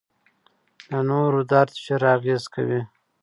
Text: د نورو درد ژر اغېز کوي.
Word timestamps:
د 0.89 0.91
نورو 1.09 1.39
درد 1.51 1.73
ژر 1.83 2.03
اغېز 2.15 2.43
کوي. 2.53 2.81